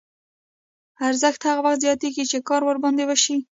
[1.07, 3.35] ارزښت هغه وخت زیاتېږي چې کار ورباندې وشي